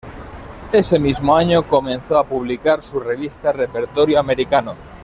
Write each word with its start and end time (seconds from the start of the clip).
Ese 0.71 0.97
mismo 0.97 1.37
año 1.37 1.61
comenzó 1.67 2.17
a 2.17 2.23
publicar 2.23 2.81
su 2.81 2.99
revista 2.99 3.51
"Repertorio 3.51 4.19
Americano". 4.19 4.73